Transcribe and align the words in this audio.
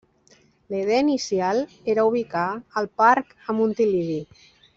La 0.67 0.79
idea 0.79 0.99
inicial 1.03 1.61
era 1.93 2.05
ubicar 2.09 2.63
el 2.83 2.87
Parc 3.03 3.35
a 3.45 3.53
Montilivi. 3.59 4.19